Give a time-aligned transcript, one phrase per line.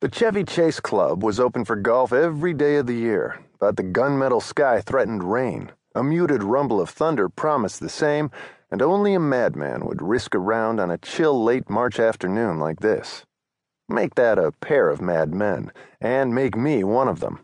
[0.00, 3.84] The Chevy Chase Club was open for golf every day of the year, but the
[3.84, 5.70] gunmetal sky threatened rain.
[5.94, 8.30] A muted rumble of thunder promised the same,
[8.70, 12.80] and only a madman would risk a round on a chill late March afternoon like
[12.80, 13.24] this.
[13.88, 15.70] Make that a pair of madmen,
[16.00, 17.40] and make me one of them.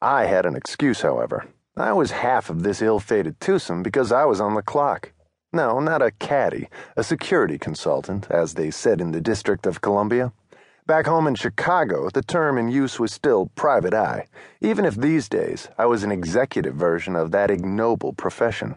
[0.00, 1.46] I had an excuse, however.
[1.76, 5.12] I was half of this ill fated twosome because I was on the clock.
[5.52, 10.32] No, not a caddy, a security consultant, as they said in the District of Columbia.
[10.88, 14.26] Back home in Chicago, the term in use was still private eye,
[14.62, 18.76] even if these days I was an executive version of that ignoble profession.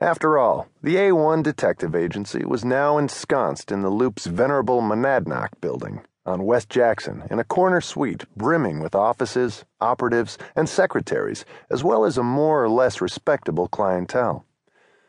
[0.00, 6.02] After all, the A1 Detective Agency was now ensconced in the Loop's venerable Monadnock building
[6.24, 12.04] on West Jackson in a corner suite brimming with offices, operatives, and secretaries, as well
[12.04, 14.46] as a more or less respectable clientele.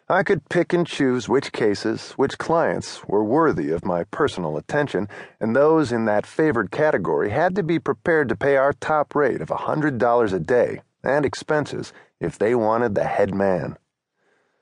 [0.10, 5.10] I could pick and choose which cases, which clients were worthy of my personal attention,
[5.42, 9.42] and those in that favored category had to be prepared to pay our top rate
[9.42, 13.78] of a $100 a day and expenses if they wanted the head man.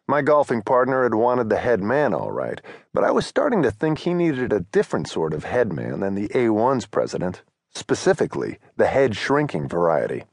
[0.08, 2.60] My golfing partner had wanted the head man all right,
[2.92, 6.16] but I was starting to think he needed a different sort of head man than
[6.16, 10.24] the A1's president, specifically the head shrinking variety.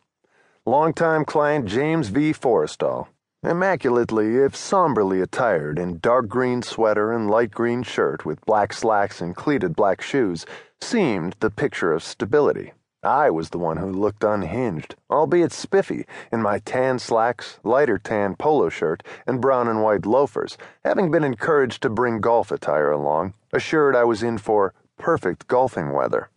[0.65, 2.33] Longtime client James V.
[2.33, 3.09] Forrestal
[3.45, 9.21] Immaculately, if somberly attired in dark green sweater and light green shirt with black slacks
[9.21, 10.47] and cleated black shoes,
[10.81, 12.73] seemed the picture of stability.
[13.03, 18.37] I was the one who looked unhinged, albeit spiffy, in my tan slacks, lighter tan
[18.37, 23.35] polo shirt, and brown and white loafers, having been encouraged to bring golf attire along,
[23.53, 26.31] assured I was in for perfect golfing weather.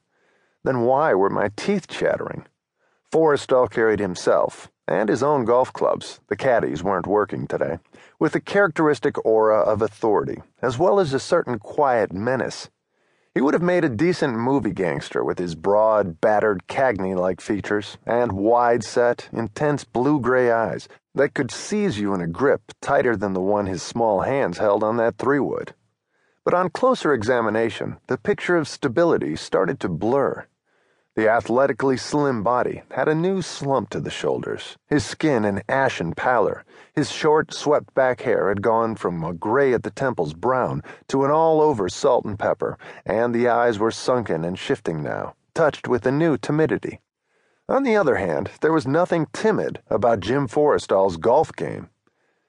[0.64, 2.48] Then why were my teeth chattering?
[3.12, 7.80] Forrestal carried himself, and his own golf clubs, the caddies weren't working today,
[8.20, 12.70] with a characteristic aura of authority, as well as a certain quiet menace.
[13.34, 17.98] He would have made a decent movie gangster with his broad, battered Cagney like features
[18.06, 23.16] and wide set, intense blue gray eyes that could seize you in a grip tighter
[23.16, 25.74] than the one his small hands held on that three wood.
[26.46, 30.46] But on closer examination, the picture of stability started to blur.
[31.16, 36.14] The athletically slim body had a new slump to the shoulders, his skin an ashen
[36.14, 36.66] pallor.
[36.94, 41.24] His short, swept back hair had gone from a gray at the temples brown to
[41.24, 45.88] an all over salt and pepper, and the eyes were sunken and shifting now, touched
[45.88, 47.00] with a new timidity.
[47.70, 51.90] On the other hand, there was nothing timid about Jim Forrestal's golf game.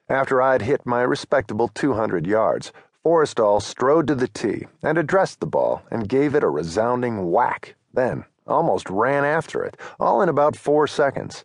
[0.08, 2.72] After I'd hit my respectable 200 yards,
[3.04, 7.76] Forrestal strode to the tee and addressed the ball and gave it a resounding whack.
[7.94, 11.44] Then, almost ran after it, all in about four seconds.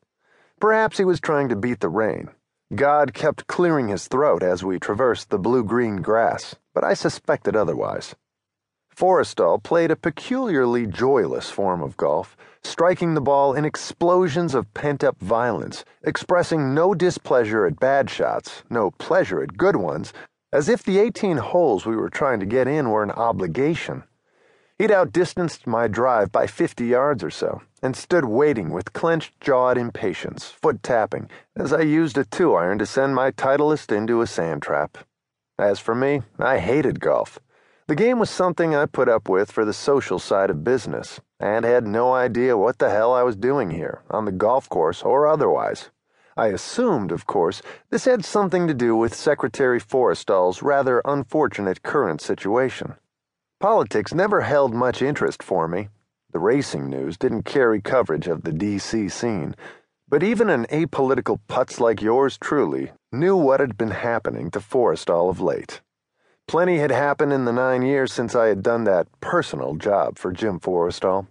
[0.60, 2.30] Perhaps he was trying to beat the rain.
[2.74, 7.56] God kept clearing his throat as we traversed the blue green grass, but I suspected
[7.56, 8.16] otherwise.
[8.96, 15.04] Forrestal played a peculiarly joyless form of golf, striking the ball in explosions of pent
[15.04, 20.14] up violence, expressing no displeasure at bad shots, no pleasure at good ones,
[20.54, 24.04] as if the 18 holes we were trying to get in were an obligation.
[24.82, 29.78] He'd outdistanced my drive by 50 yards or so, and stood waiting with clenched jawed
[29.78, 34.26] impatience, foot tapping, as I used a two iron to send my Titleist into a
[34.26, 34.98] sand trap.
[35.60, 37.38] As for me, I hated golf.
[37.86, 41.64] The game was something I put up with for the social side of business, and
[41.64, 45.28] had no idea what the hell I was doing here, on the golf course or
[45.28, 45.92] otherwise.
[46.36, 52.20] I assumed, of course, this had something to do with Secretary Forrestal's rather unfortunate current
[52.20, 52.96] situation.
[53.62, 55.90] Politics never held much interest for me.
[56.32, 59.08] The racing news didn't carry coverage of the D.C.
[59.10, 59.56] scene,
[60.10, 65.30] but even an apolitical putz like yours truly knew what had been happening to Forrestal
[65.30, 65.80] of late.
[66.48, 70.32] Plenty had happened in the nine years since I had done that personal job for
[70.32, 71.28] Jim Forrestal.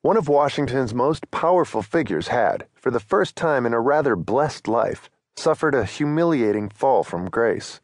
[0.00, 4.68] One of Washington's most powerful figures had, for the first time in a rather blessed
[4.68, 7.80] life, suffered a humiliating fall from grace.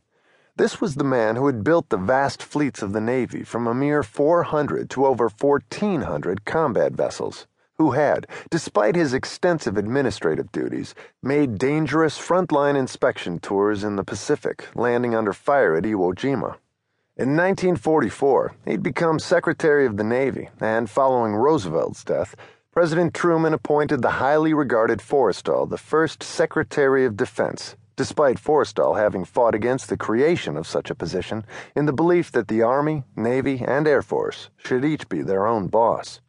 [0.60, 3.72] This was the man who had built the vast fleets of the Navy from a
[3.72, 7.47] mere 400 to over 1,400 combat vessels,
[7.79, 14.69] who had, despite his extensive administrative duties, made dangerous frontline inspection tours in the Pacific,
[14.75, 16.56] landing under fire at Iwo Jima.
[17.17, 22.37] In 1944, he'd become Secretary of the Navy, and following Roosevelt's death,
[22.70, 29.25] President Truman appointed the highly regarded Forrestal the first Secretary of Defense despite Forrestal having
[29.25, 31.44] fought against the creation of such a position
[31.75, 35.69] in the belief that the Army, Navy, and Air Force should each be their own
[35.69, 36.20] boss.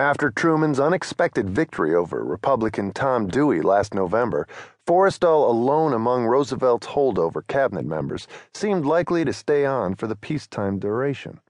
[0.00, 4.46] After Truman's unexpected victory over Republican Tom Dewey last November,
[4.86, 10.78] Forrestal, alone among Roosevelt's holdover cabinet members, seemed likely to stay on for the peacetime
[10.78, 11.40] duration.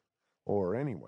[0.47, 1.03] Or anyway.